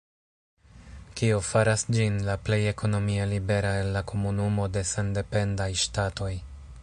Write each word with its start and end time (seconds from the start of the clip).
Kio 1.19 1.41
faras 1.47 1.83
ĝin 1.97 2.17
la 2.29 2.37
plej 2.47 2.59
ekonomie 2.71 3.29
libera 3.35 3.75
el 3.83 3.93
la 3.97 4.05
Komunumo 4.13 4.67
de 4.79 4.83
Sendependaj 4.95 5.71
Ŝtatoj. 5.83 6.35